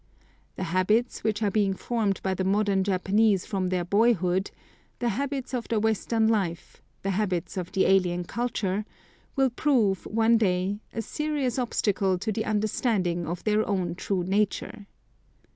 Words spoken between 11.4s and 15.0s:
obstacle to the understanding of their own true nature.